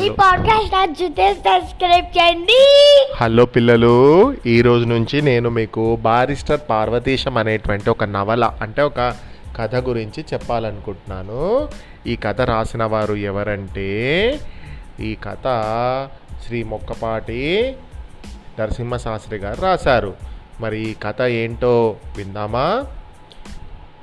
[0.00, 2.60] ఈ పాడ్కాస్ట్ నచ్చితే సబ్స్క్రైబ్ చేయండి.
[3.16, 9.14] హలో పిల్లలు ఈ రోజు నుంచి నేను మీకు బారిస్టర్ పార్వతీశం అనేటువంటి ఒక నవల అంటే ఒక
[9.56, 11.68] కథ గురించి చెప్పాలనుకుంటున్నాను.
[12.06, 13.88] ఈ కథ రాసిన వారు ఎవరంటే
[15.00, 15.46] ఈ కథ
[16.46, 17.76] శ్రీ మొక్కపాటి
[18.60, 20.14] నరసింహ శాస్త్రి గారు రాశారు.
[20.60, 22.86] మరి ఈ కథ ఏంటో విందామా?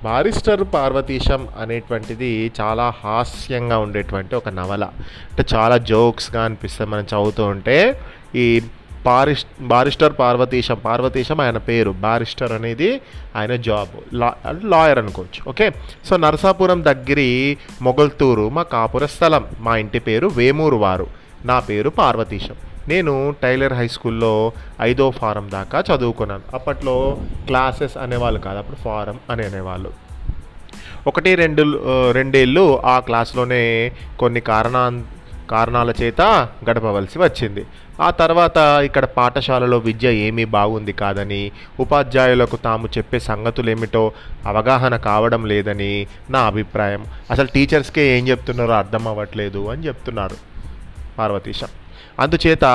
[0.03, 4.83] బారిస్టర్ పార్వతీశం అనేటువంటిది చాలా హాస్యంగా ఉండేటువంటి ఒక నవల.
[4.83, 7.99] అంటే చాలా జోక్స్గా అనిపిస్తుంది మనం చదువుతూ ఉంటే
[8.35, 8.61] ఈ
[9.05, 11.91] పారిస్ బారిస్టర్ పార్వతీశం పార్వతీశం ఆయన పేరు.
[11.91, 13.01] బారిస్టర్ అనేది
[13.35, 14.15] ఆయన జాబ్.
[14.15, 15.49] లా లాయర్ అనుకోవచ్చు.
[15.49, 15.71] ఓకే?
[16.05, 19.45] సో నరసాపురం దగ్గరి మొగల్తూరు మా కాపుర స్థలం.
[19.59, 21.07] మా ఇంటి పేరు వేమూరు వారు.
[21.45, 22.55] నా పేరు పార్వతీశం.
[22.87, 24.51] నేను టైలర్ హై స్కూల్లో
[24.81, 26.41] ఐదో ఫారం దాకా చదువుకున్నాను.
[26.53, 29.91] అప్పట్లో క్లాసెస్ అనేవాళ్ళు కాదు అప్పుడు ఫారం అని అనేవాళ్ళు.
[31.07, 31.63] ఒకటి రెండు
[32.11, 35.03] రెండేళ్ళు ఆ క్లాస్లోనే కొన్ని కారణా
[35.49, 36.21] కారణాల చేత
[36.69, 37.65] గడపవలసి వచ్చింది.
[38.01, 44.11] ఆ తర్వాత ఇక్కడ పాఠశాలలో విద్య ఏమీ బాగుంది కాదని ఉపాధ్యాయులకు తాము చెప్పే సంగతులు ఏమిటో
[44.45, 47.05] అవగాహన కావడం లేదని నా అభిప్రాయం.
[47.31, 50.35] అసలు టీచర్స్కే ఏం చెప్తున్నారో అర్థం అవ్వట్లేదు అని చెప్తున్నారు
[51.17, 51.67] పార్వతీశం.
[52.19, 52.65] అందుచేత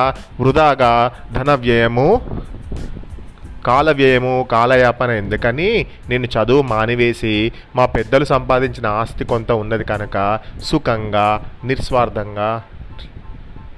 [0.41, 2.21] వృధాగా ధన వ్యయము
[3.67, 5.87] కాల వ్యయము కాలయాపన ఎందుకని?
[6.09, 12.63] నేను చదువు మానివేసి మా పెద్దలు సంపాదించిన ఆస్తి కొంత ఉన్నది కనుక సుఖంగా నిస్వార్థంగా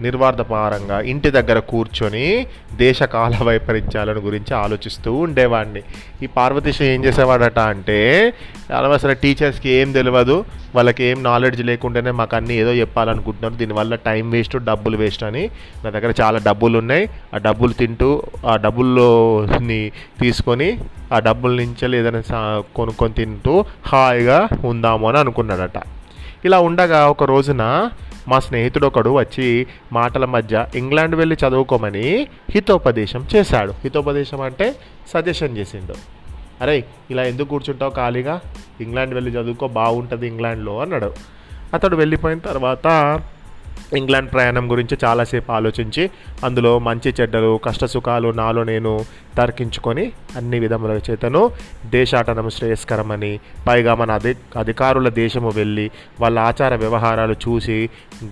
[0.01, 5.83] నిర్వార్థపారంగా ఇంటి దగ్గర కూర్చొని దేశ కాల వైపరీత్యాలను గురించి ఆలోచిస్తూ ఉండేవాడిని.
[6.23, 8.33] ఈ పార్వతీశం ఏం చేసేవాడట అంటే
[8.95, 14.57] అసలు టీచర్స్కి ఏం తెలియదు వాళ్ళకి ఏం నాలెడ్జ్ లేకుండానే మాకు అన్నీ ఏదో చెప్పాలనుకుంటున్నారు దీనివల్ల టైం వేస్ట్
[14.57, 15.51] డబ్బులు వేస్ట్ అని
[15.85, 20.79] నా దగ్గర చాలా డబ్బులు ఉన్నాయి ఆ డబ్బులు తింటూ ఆ డబ్బుల్లోని తీసుకొని
[21.13, 25.79] ఆ డబ్బుల నుంచి ఏదైనా సా- కొనుక్కొని తింటూ హాయిగా ఉందాము అని అనుకున్నాడట.
[26.45, 27.91] ఇలా ఉండగా ఒక రోజున
[28.29, 33.73] మా స్నేహితుడు ఒకడు వచ్చి మాటల మధ్య ఇంగ్లాండ్ వెళ్ళి చదువుకోమని హితోపదేశం చేశాడు.
[33.73, 34.77] హితోపదేశం అంటే
[35.09, 35.95] సజెషన్ చేసిండు.
[36.61, 38.41] అరే ఇలా ఎందుకు కూర్చుంటావు ఖాళీగా?
[38.81, 41.13] ఇంగ్లాండ్ వెళ్ళి చదువుకో బాగుంటుంది ఇంగ్లాండ్లో అన్నాడు.
[41.75, 42.87] అతడు వెళ్ళిపోయిన తర్వాత
[43.93, 46.05] ఇంగ్లాండ్ ప్రయాణం గురించి చాలాసేపు ఆలోచించి
[46.45, 48.93] అందులో మంచి చెడ్డలు కష్ట సుఖాలు నాలో నేను
[49.39, 50.05] తర్కించుకొని
[50.37, 51.43] అన్ని విధముల చేతను
[51.91, 53.33] దేశాటనం శ్రేయస్కరమని
[53.69, 55.91] పైగా మన అధి అధికారుల దేశము వెళ్ళి
[56.21, 57.79] వాళ్ళ ఆచార వ్యవహారాలు చూసి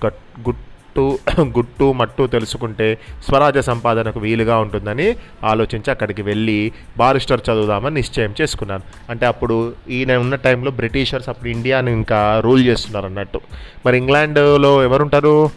[0.07, 0.63] గట్ గుట్
[0.97, 1.19] గుట్టు
[1.57, 8.83] గుట్టు మట్టు తెలుసుకుంటే స్వరాజ్య సంపాదనకు వీలుగా ఉంటుందని ఆలోచించి అక్కడికి వెళ్ళి బారిస్టర్ చదువుదామని నిశ్చయం చేసుకున్నాను.
[9.11, 9.57] అంటే అప్పుడు
[9.89, 13.41] ఈయన ఉన్న టైంలో బ్రిటిషర్స్ అప్పుడు ఇండియాని ఇంకా రూల్ చేస్తున్నారు అన్నట్టు
[13.87, 15.51] మరి ఇంగ్లాండ్లో ఎవరుంటారు?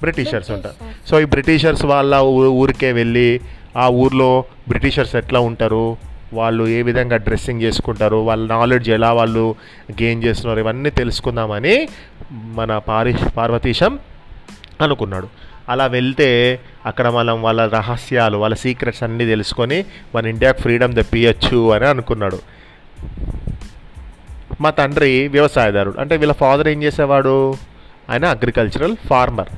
[0.00, 0.76] బ్రిటిషర్స్ ఉంటారు.
[1.08, 2.14] సో ఈ బ్రిటిషర్స్ వాళ్ళ
[2.62, 3.40] ఊరికే వెళ్ళి
[3.76, 5.96] ఆ ఊర్లో బ్రిటిషర్స్ ఎట్లా ఉంటారు?
[6.32, 8.16] వాళ్ళు ఏ విధంగా డ్రెస్సింగ్ చేసుకుంటారు?
[8.16, 9.54] వాళ్ళ నాలెడ్జ్ ఎలా వాళ్ళు
[10.02, 10.60] గెయిన్ చేస్తున్నారు?
[10.60, 11.88] ఇవన్నీ తెలుసుకుందామని
[12.32, 13.98] మన పారి పార్వతీశం
[14.82, 15.28] అనుకున్నాడు.
[15.68, 21.86] అలా వెళ్తే అక్కడ మనం వాళ్ళ రహస్యాలు వాళ్ళ సీక్రెట్స్ అన్నీ తెలుసుకొని మన ఇండియాకు ఫ్రీడమ్ తెప్పియచ్చు అని
[21.86, 22.38] అనుకున్నాడు.
[24.60, 26.00] మా తండ్రి వ్యవసాయదారుడు.
[26.00, 27.54] అంటే వీళ్ళ ఫాదర్ ఏం చేసేవాడు?
[28.10, 29.48] ఆయన అగ్రికల్చరల్ ఫార్మర్.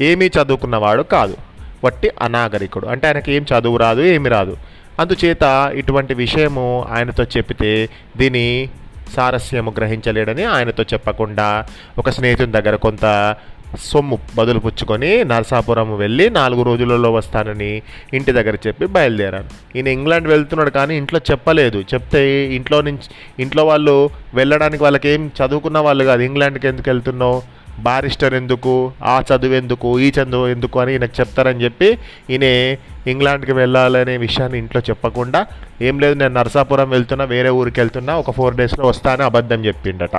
[0.00, 1.36] ఏమీ చదువుకున్నవాడు కాదు.
[1.84, 2.86] వట్టి అనాగరికుడు.
[2.86, 4.56] అంటే ఆయనకి ఏం చదువు రాదు ఏమి రాదు.
[5.00, 8.70] అందుచేత ఇటువంటి విషయము ఆయనతో చెప్పితే దీని
[9.16, 11.66] సారస్యము గ్రహించలేడని ఆయనతో చెప్పకుండా
[11.98, 13.36] ఒక స్నేహితుని దగ్గర కొంత
[13.78, 17.82] సొమ్ము బదులు పుచ్చుకొని నరసాపురం వెళ్ళి నాలుగు రోజులలో వస్తానని
[18.14, 19.76] ఇంటి దగ్గర చెప్పి బయలుదేరాను.
[19.76, 21.84] ఈయన ఇంగ్లాండ్ వెళ్తున్నాడు కానీ ఇంట్లో చెప్పలేదు.
[21.94, 26.22] చెప్తే ఇంట్లో నుంచి ఇంట్లో వాళ్ళు వెళ్ళడానికి వాళ్ళకి ఏం చదువుకున్న వాళ్ళు కాదు.
[26.22, 27.42] ఇంగ్లాండ్కి ఎందుకు వెళ్తున్నావు?
[27.78, 28.92] బారిస్టర్ ఎందుకు?
[29.02, 30.00] ఆ చదువు ఎందుకు?
[30.00, 31.98] ఈ చదువు ఎందుకు అని ఈయనకు చెప్తారని చెప్పి
[32.30, 32.76] ఈయన
[33.10, 35.46] ఇంగ్లాండ్కి వెళ్ళాలనే విషయాన్ని ఇంట్లో చెప్పకుండా
[35.82, 40.16] ఏం లేదు నేను నరసాపురం వెళ్తున్నా వేరే ఊరికి వెళ్తున్నా ఒక ఫోర్ డేస్లో వస్తానని అబద్ధం చెప్పిండట.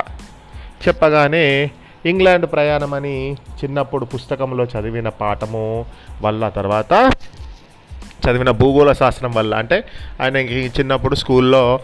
[0.88, 1.70] చెప్పగానే
[2.06, 5.86] ఇంగ్లాండ్ ప్రయాణం అని చిన్నప్పుడు పుస్తకంలో చదివిన పాఠము
[6.22, 7.12] వల్ల తర్వాత
[8.28, 9.54] చదివిన భూగోళ శాస్త్రం వల్ల.
[9.54, 9.84] అంటే
[10.22, 11.80] ఆయనకి చిన్నప్పుడు స్కూల్లో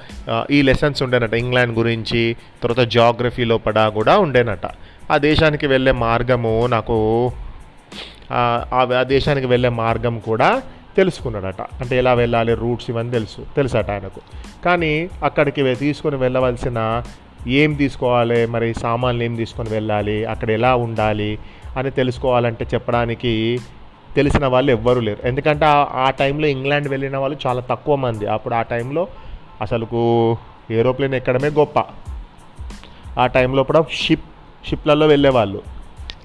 [0.51, 1.35] ఈ లెసన్స్ ఉండేనట.
[1.35, 4.67] ఇంగ్లాండ్ గురించి తర్వాత జాగ్రఫీ లోపల కూడా ఉండేనట.
[5.11, 7.33] ఆ దేశానికి వెళ్ళే మార్గము నాకు
[8.33, 10.63] ఆ దేశానికి వెళ్ళే మార్గం కూడా
[10.97, 11.61] తెలుసుకున్నాడట.
[11.61, 14.21] అంటే ఎలా వెళ్ళాలి రూట్స్ ఇవన్నీ తెలుసు తెలుసట ఆయనకు.
[14.65, 17.03] కానీ అక్కడికి తీసుకొని వెళ్ళవలసిన
[17.49, 18.47] ఏం తీసుకోవాలి?
[18.47, 20.25] మరి సామాన్లు ఏం తీసుకొని వెళ్ళాలి?
[20.25, 21.39] అక్కడ ఎలా ఉండాలి?
[21.77, 23.61] అని తెలుసుకోవాలంటే చెప్పడానికి
[24.17, 25.29] తెలిసిన వాళ్ళు ఎవ్వరూ లేరు.
[25.29, 28.27] ఎందుకంటే ఆ- టైంలో ఇంగ్లాండ్ వెళ్ళిన వాళ్ళు చాలా తక్కువ మంది.
[28.27, 29.09] అప్పుడు ఆ టైంలో
[29.61, 30.37] అసలుకు
[30.71, 31.85] ఏరోప్లేన్ ఎక్కడమే గొప్ప.
[33.21, 34.25] ఆ టైంలో కూడా షిప్
[34.69, 35.63] షిప్లలో వెళ్ళేవాళ్ళు.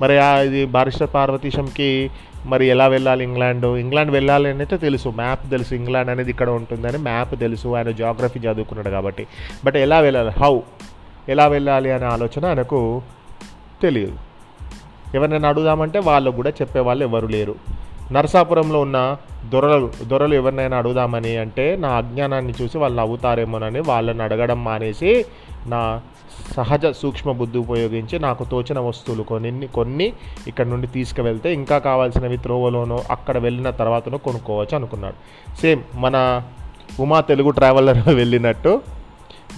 [0.01, 0.13] మరి
[0.47, 2.11] ఇది బారిస్టర్ పార్వతీశంకి
[2.45, 3.65] మరి ఎలా వెళ్ళాలి ఇంగ్లాండ్?
[3.65, 5.09] ఇంగ్లాండ్ వెళ్ళాలి అయితే తెలుసు.
[5.09, 5.75] మ్యాప్ తెలుసు.
[5.75, 7.67] ఇంగ్లాండ్ అనేది ఇక్కడ ఉంటుందని మ్యాప్ తెలుసు.
[7.67, 9.27] ఆయన జాగ్రఫీ చదువుకున్నాడు కాబట్టి.
[9.65, 10.29] బట్ ఎలా వెళ్ళాలి?
[10.29, 10.59] హౌ
[11.29, 13.01] ఎలా వెళ్ళాలి అనే ఆలోచన ఆయనకు
[13.81, 14.17] తెలియదు.
[15.15, 17.55] ఎవరినైనా అడుగుదామంటే వాళ్ళు కూడా చెప్పేవాళ్ళు ఎవరు లేరు.
[18.11, 19.17] నరసాపురంలో ఉన్న
[19.49, 25.25] దొరలు దొరలు ఎవరినైనా అడుగుదామని అంటే నా అజ్ఞానాన్ని చూసి వాళ్ళు నవ్వుతారేమోనని వాళ్ళని అడగడం మానేసి
[25.67, 26.01] నా
[26.57, 30.13] సహజ సూక్ష్మ బుద్ధి ఉపయోగించి నాకు తోచిన వస్తువులు కొన్ని కొన్ని
[30.47, 35.15] ఇక్కడ నుండి తీసుకువెళ్తే ఇంకా కావాల్సినవి త్రోవలోనో అక్కడ వెళ్ళిన తర్వాతనో కొనుక్కోవచ్చు అనుకున్నాడు.
[35.61, 36.43] సేమ్ మన
[36.99, 38.81] ఉమా తెలుగు ట్రావెలర్ వెళ్ళినట్టు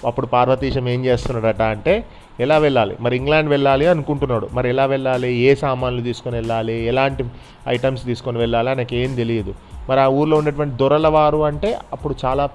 [0.05, 2.05] అప్పుడు పార్వతీశం ఏం చేస్తున్నాడట అంటే
[2.39, 2.97] ఎలా వెళ్ళాలి?
[3.01, 4.49] మరి ఇంగ్లాండ్ వెళ్ళాలి అనుకుంటున్నాడు.
[4.53, 5.33] మరి ఎలా వెళ్ళాలి?
[5.33, 6.73] ఏ సామాన్లు తీసుకొని వెళ్ళాలి?
[6.73, 7.25] ఎలాంటి
[7.67, 8.69] ఐటమ్స్ తీసుకొని వెళ్ళాలి?
[8.69, 9.55] ఆయనకి ఏం తెలియదు.
[9.89, 12.49] మరి ఆ ఊర్లో ఉన్నటువంటి దొరల వారు అంటే అప్పుడు చాలా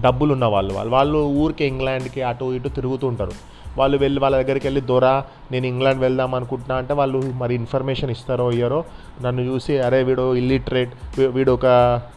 [0.00, 0.74] డబ్బులు ఉన్న వాళ్ళు.
[0.74, 3.32] వాళ్ళు వాళ్ళు ఊరికి ఇంగ్లాండ్కి అటు ఇటు తిరుగుతూ ఉంటారు.
[3.78, 8.52] వాళ్ళు వెళ్ళి వాళ్ళ దగ్గరికి వెళ్ళి దొర నేను ఇంగ్లాండ్ వెళ్దాం అనుకుంటున్నా అంటే వాళ్ళు మరి ఇన్ఫర్మేషన్ ఇస్తారో
[8.52, 8.84] ఇయ్యరో
[9.24, 11.66] నన్ను చూసి అరే వీడు ఇల్లిటరేట్ వీడు ఒక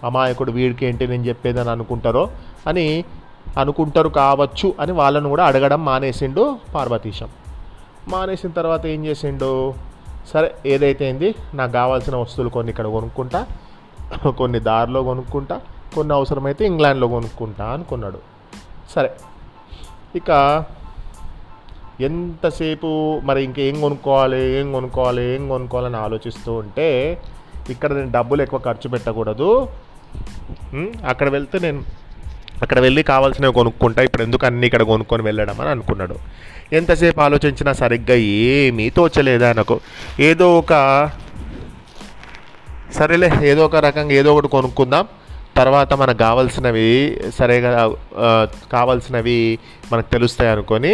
[0.04, 2.30] అమాయకుడు వీడికి ఏంటి నేను చెప్పేదని అనుకుంటారో
[2.68, 3.06] అని
[3.58, 7.30] అనుకుంటారు కావచ్చు అని వాళ్ళను కూడా అడగడం మానేసిండు పార్వతీశం.
[8.08, 9.74] మానేసిన తర్వాత ఏం చేసిండు?
[10.34, 13.48] సరే ఏదైతే అయింది నాకు కావాల్సిన వస్తువులు కొన్ని ఇక్కడ కొనుక్కుంటా
[14.38, 15.62] కొన్ని దారిలో కొనుక్కుంటా
[15.96, 18.20] కొన్ని అవసరమైతే ఇంగ్లాండ్లో కొనుక్కుంటా అనుకున్నాడు.
[18.96, 19.12] సరే
[20.16, 20.30] ఇక
[22.02, 27.22] ఎంతసేపు మరి ఇంకేం కొనుక్కోవాలి ఏం కొనుక్కోవాలి ఏం కొనుక్కోవాలని ఆలోచిస్తూ ఉంటే
[27.70, 29.68] ఇక్కడ నేను డబ్బులు ఎక్కువ ఖర్చు పెట్టకూడదు.
[31.08, 31.82] అక్కడ వెళ్తే నేను
[32.62, 36.16] అక్కడ వెళ్ళి కావాల్సినవి కొనుక్కుంటా ఇప్పుడు ఎందుకు అన్ని ఇక్కడ కొనుక్కొని వెళ్ళడం అని అనుకున్నాడు.
[36.74, 39.76] ఎంతసేపు ఆలోచించినా సరిగ్గా ఏమీ తోచలేదు ఆయనకు
[40.20, 40.74] ఏదో ఒక
[42.94, 45.06] సరేలే ఏదో ఒక రకంగా ఏదో ఒకటి కొనుక్కుందాం.
[45.58, 46.90] తర్వాత మనకు కావాల్సినవి
[47.38, 47.72] సరేగా
[48.72, 49.40] కావాల్సినవి
[49.92, 50.94] మనకు తెలుస్తాయి అనుకొని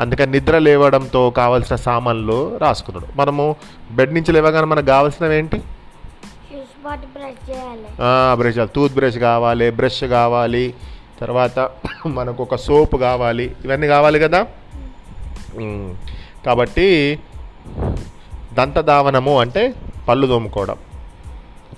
[0.00, 3.08] అందుకని నిద్ర లేవడంతో కావాల్సిన సామాన్లు రాసుకున్నాడు.
[3.16, 3.56] మనము
[3.90, 5.58] బెడ్ నుంచి లేవగానే మనకు కావాల్సినవి ఏంటి?
[7.14, 7.46] బ్రష్
[8.38, 10.74] బ్రష్ టూత్ బ్రష్ కావాలి బ్రష్ కావాలి
[11.20, 11.70] తర్వాత
[12.06, 13.54] మనకు ఒక సోప్ కావాలి.
[13.64, 14.46] ఇవన్నీ కావాలి కదా?
[16.46, 17.18] కాబట్టి
[18.54, 19.74] దంతధావనము అంటే
[20.08, 20.76] పళ్ళు తోముకోవడం.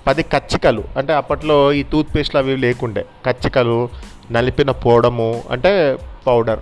[0.07, 0.83] పది కచ్చికలు.
[0.97, 3.05] అంటే అప్పట్లో ఈ టూత్ పేస్ట్లు అవి లేకుండే.
[3.25, 3.89] కచ్చికలు
[4.31, 5.97] నలిపిన పోవడము అంటే
[6.27, 6.59] పౌడర్.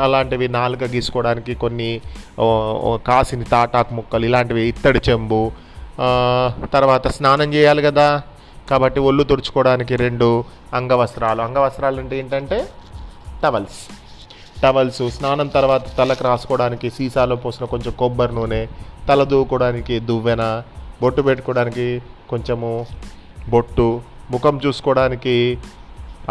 [0.00, 2.00] అలాంటివి నాలుక గీసుకోవడానికి కొన్ని
[3.06, 5.52] కాసిని తాటాకు ముక్కలు ఇలాంటివి ఇత్తడి చెంబు.
[6.72, 8.22] తర్వాత స్నానం చేయాలి కదా?
[8.70, 10.44] కాబట్టి ఒళ్ళు తుడుచుకోవడానికి రెండు
[10.74, 11.42] అంగవస్త్రాలు.
[11.42, 12.68] అంగవస్త్రాలు అంటే ఏంటంటే
[13.42, 13.88] టవల్స్.
[14.62, 18.66] టవల్స్ స్నానం తర్వాత తలకు రాసుకోవడానికి సీసాలో పోసిన కొంచెం కొబ్బరి నూనె
[19.08, 20.62] తల దూకోవడానికి దువ్వెన
[21.02, 22.86] బొట్టు పెట్టుకోవడానికి కొంచెము
[23.48, 25.58] బొట్టు ముఖం చూసుకోవడానికి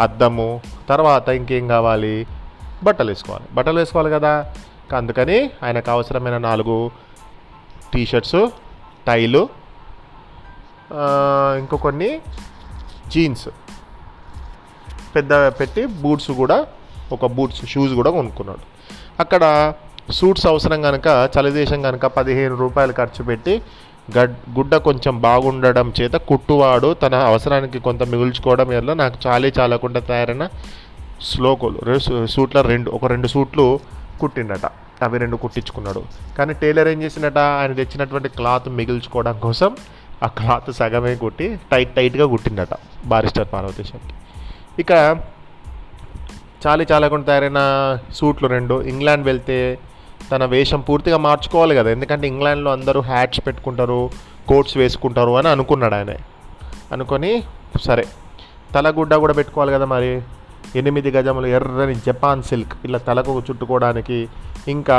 [0.00, 2.26] అద్దము తర్వాత ఇంకేం కావాలి?
[2.82, 3.44] బట్టలు వేసుకోవాలి.
[3.52, 4.54] బట్టలు వేసుకోవాలి కదా?
[4.96, 6.90] అందుకని ఆయనకు అవసరమైన నాలుగు
[7.94, 8.50] టీషర్ట్స్
[9.06, 9.48] టైలు
[11.60, 12.10] ఇంకో కొన్ని.
[13.12, 13.48] జీన్స్
[15.14, 16.58] పెద్ద పెట్టి బూట్స్ కూడా
[17.12, 18.64] ఒక బూట్స్ షూస్ కూడా కొనుక్కున్నాడు.
[19.22, 19.44] అక్కడ
[20.18, 23.54] సూట్స్ అవసరం కనుక చలిదేశం కనుక పదిహేను రూపాయలు ఖర్చు పెట్టి
[24.16, 30.46] గడ్ గుడ్డ కొంచెం బాగుండడం చేత కుట్టువాడు తన అవసరానికి కొంత మిగుల్చుకోవడం వల్ల నాకు చాలీ చాలకుండా తయారైన
[31.30, 31.98] స్లోకులు
[32.34, 33.66] సూట్ల రెండు ఒక రెండు సూట్లు
[34.20, 34.66] కుట్టిండట.
[35.04, 36.00] అవి రెండు కుట్టించుకున్నాడు.
[36.38, 39.70] కానీ టైలర్ ఏం చేసినట ఆయన తెచ్చినటువంటి క్లాత్ మిగిల్చుకోవడం కోసం
[40.22, 42.74] ఆ క్లాత్ సగమే కుట్టి టైట్ టైట్గా కుట్టిండట
[43.06, 44.14] బారిస్టర్ పార్వతీశంకి
[44.82, 44.92] ఇక
[46.64, 47.60] చాలీ చాలకుండా తయారైన
[48.18, 49.56] సూట్లు రెండు ఇంగ్లాండ్ వెళ్తే
[50.30, 51.88] తన వేషం పూర్తిగా మార్చుకోవాలి కదా.
[51.90, 53.98] ఎందుకంటే ఇంగ్లాండ్లో అందరూ హ్యాట్స్ పెట్టుకుంటారు
[54.50, 56.12] కోట్స్ వేసుకుంటారు అని అనుకున్నాడు ఆయన.
[56.94, 57.32] అనుకొని
[57.86, 58.04] సరే
[58.74, 60.12] తలగుడ్డ కూడా పెట్టుకోవాలి కదా మరి.
[60.80, 64.18] ఎనిమిది గజములు ఎర్రని జపాన్ సిల్క్ ఇలా తలకు చుట్టుకోవడానికి
[64.74, 64.98] ఇంకా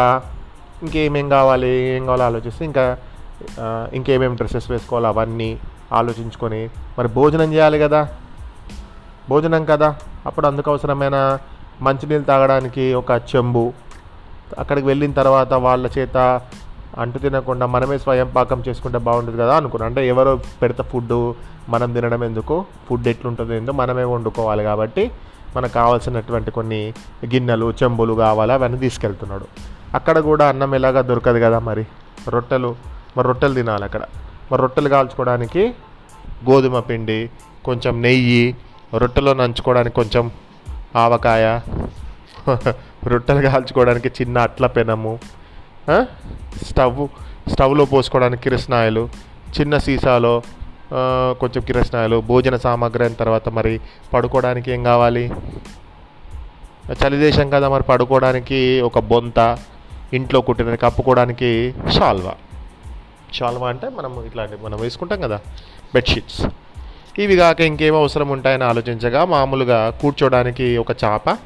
[0.84, 2.84] ఇంకేమేం కావాలి ఏం కావాలో ఆలోచిస్తే ఇంకా
[3.94, 5.60] ఇంకేమేమి డ్రెస్సెస్ వేసుకోవాలి అవన్నీ
[5.94, 6.70] ఆలోచించుకొని.
[7.00, 8.08] మరి భోజనం చేయాలి కదా.
[9.30, 9.96] భోజనం కదా.
[10.26, 11.40] అప్పుడు అందుకు అవసరమైన
[11.82, 13.74] మంచినీళ్ళు తాగడానికి ఒక చెంబు.
[14.60, 16.42] అక్కడికి వెళ్ళిన తర్వాత వాళ్ళ చేత
[16.98, 21.34] అంటు తినకుండా మనమే స్వయం పాకం చేసుకుంటే బాగుంటుంది కదా అనుకున్నాను అంటే ఎవరో పెడతా ఫుడ్
[21.70, 22.66] మనం తినడం ఎందుకు?
[22.90, 25.12] ఫుడ్ ఎట్లుంటుంది ఏంటో మనమే వండుకోవాలి కాబట్టి
[25.56, 26.94] మనకు కావాల్సినటువంటి కొన్ని
[27.26, 29.46] గిన్నెలు చెంబులు కావాలి అవన్నీ తీసుకెళ్తున్నాడు.
[29.94, 31.88] అక్కడ కూడా అన్నం ఎలాగా దొరకదు కదా మరి.
[32.30, 32.76] రొట్టెలు
[33.18, 34.04] మరి రొట్టెలు తినాలి అక్కడ.
[34.52, 35.64] మరి రొట్టెలు కాల్చుకోవడానికి
[36.50, 37.30] గోధుమ పిండి
[37.66, 38.56] కొంచెం నెయ్యి
[38.98, 40.32] రొట్టెలో నంచుకోవడానికి కొంచెం
[40.96, 41.46] ఆవకాయ
[43.08, 45.20] రొట్టెలు కాల్చుకోవడానికి చిన్న అట్ల పెనము
[46.64, 47.08] స్టవ్
[47.52, 49.10] స్టవ్లో పోసుకోవడానికి కిరసనాయలు
[49.56, 50.34] చిన్న సీసాలో
[51.40, 53.74] కొంచెం కిరసనాయలు భోజన సామాగ్రి అయిన తర్వాత మరి
[54.14, 55.26] పడుకోవడానికి ఏం కావాలి?
[57.02, 59.40] చలిదేశం కదా మరి పడుకోవడానికి ఒక బొంత
[60.14, 61.52] ఇంట్లో కుట్టిన కప్పుకోవడానికి
[61.98, 62.34] షాల్వా.
[63.34, 65.40] షాల్వా అంటే మనం ఇట్లాంటి మనం వేసుకుంటాం కదా
[65.94, 66.42] బెడ్షీట్స్
[67.20, 71.38] ఇవి కాక ఇంకేం అవసరం ఉంటాయని ఆలోచించగా మామూలుగా కూర్చోడానికి ఒక చాప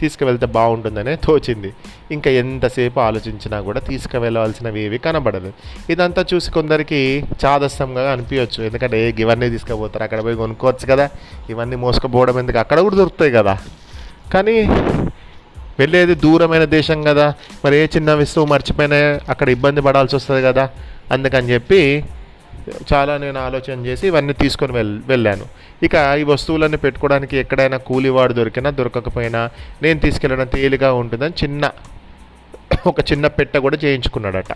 [0.00, 1.72] తీసుకువెళ్తే బాగుంటుందనే తోచింది.
[2.10, 5.52] ఇంకా ఎంతసేపు ఆలోచించినా కూడా తీసుకువెళ్ళవలసినవి ఏవి కనబడదు.
[5.90, 10.04] ఇదంతా చూసి కొందరికి చాదస్తంగా అనిపించవచ్చు ఎందుకంటే ఇవన్నీ తీసుకుపోతారు.
[10.04, 11.10] అక్కడ పోయి కొనుక్కోవచ్చు కదా.
[11.50, 12.58] ఇవన్నీ మోసుకుపోవడం ఎందుకు?
[12.58, 13.58] అక్కడ కూడా దొరుకుతాయి కదా.
[14.34, 14.66] కానీ
[15.78, 17.34] వెళ్ళేది దూరమైన దేశం కదా.
[17.64, 20.70] మరి ఏ చిన్న వస్తువు మర్చిపోయినా అక్కడ ఇబ్బంది పడాల్సి వస్తుంది కదా.
[21.12, 22.04] అందుకని చెప్పి
[22.92, 25.44] చాలా నేను ఆలోచన చేసి ఇవన్నీ తీసుకొని వెళ్ వెళ్ళాను.
[25.82, 29.50] ఇక ఈ వస్తువులన్నీ పెట్టుకోవడానికి ఎక్కడైనా కూలివాడు దొరికినా దొరకకపోయినా
[29.82, 31.70] నేను తీసుకెళ్ళడం తేలిగా ఉంటుందని చిన్న
[32.90, 34.52] ఒక చిన్న పెట్ట కూడా చేయించుకున్నాడట.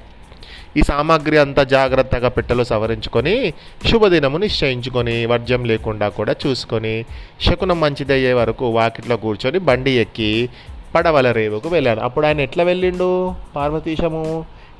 [0.76, 3.54] ఈ సామాగ్రి అంతా జాగ్రత్తగా పెట్టెలో సవరించుకొని
[3.90, 7.04] శుభదినము నిశ్చయించుకొని వర్జ్యం లేకుండా కూడా చూసుకొని
[7.40, 10.48] శకునం మంచిదయ్యే వరకు వాకిట్లో కూర్చొని బండి ఎక్కి
[10.94, 12.00] పడవల రేవుకు వెళ్ళాను.
[12.00, 13.34] అప్పుడు ఆయన ఎట్లా వెళ్ళిండు?
[13.56, 14.24] పార్వతీశము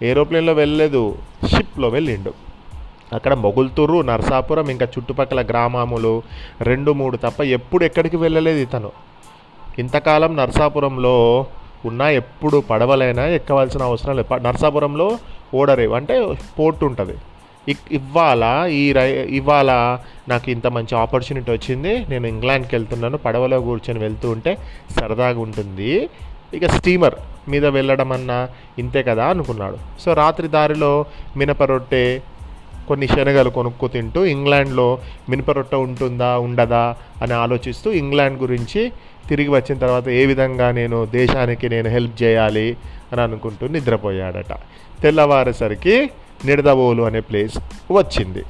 [0.02, 2.34] ఏరోప్లేన్లో వెళ్ళలేదు షిప్లో వెళ్ళిండు.
[3.12, 6.22] అక్కడ మొగుల్తూరు నరసాపురం ఇంకా చుట్టుపక్కల గ్రామములు
[6.60, 8.90] రెండు మూడు తప్ప ఎప్పుడు ఎక్కడికి వెళ్ళలేదు ఇతను.
[9.78, 11.46] ఇంతకాలం నరసాపురంలో
[11.86, 14.34] ఉన్న ఎప్పుడు పడవలైనా ఎక్కవలసిన అవసరం లేదు.
[14.34, 15.18] నర్సాపురంలో నరసాపురంలో
[15.54, 17.14] ఓడరేవు అంటే పోర్ట్ ఉంటుంది.
[17.68, 22.06] ఇక్- ఇవాళ ఈ రై ఇవాళ నాకు ఇంత మంచి ఆపర్చునిటీ వచ్చింది.
[22.08, 24.58] నేను ఇంగ్లాండ్కి వెళ్తున్నాను పడవలో కూర్చొని వెళ్తూ ఉంటే
[24.90, 26.08] సరదాగా ఉంటుంది
[26.54, 27.14] ఇక స్టీమర్
[27.50, 29.78] మీద వెళ్ళడం అన్నా ఇంతే కదా అనుకున్నాడు.
[30.00, 31.04] సో రాత్రి దారిలో
[31.36, 32.20] మినప రొట్టె
[32.88, 38.92] కొన్ని శనగలు కొనుక్కు తింటూ ఇంగ్లాండ్లో మినప రొట్టె ఉంటుందా ఉండదా అని ఆలోచిస్తూ ఇంగ్లాండ్ గురించి
[39.28, 42.76] తిరిగి వచ్చిన తర్వాత ఏ విధంగా నేను దేశానికి నేను హెల్ప్ చేయాలి
[43.12, 44.52] అని అనుకుంటూ నిద్రపోయాడట.
[45.02, 46.10] తెల్లవారేసరికి
[46.44, 47.58] నిడదవోలు అనే ప్లేస్
[47.92, 48.42] వచ్చింది.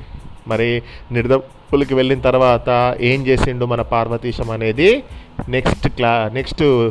[0.49, 5.03] మరి నిడదవోలుకి వెళ్ళిన తర్వాత ఏం చేసిండు మన పార్వతీశం అనేది?
[5.49, 6.91] నెక్స్ట్ క్లా నెక్స్ట్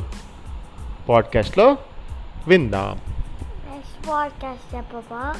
[1.09, 1.77] పాడ్కాస్ట్లో
[2.47, 2.99] విందాం.
[3.71, 5.35] Next podcast చెప్పబా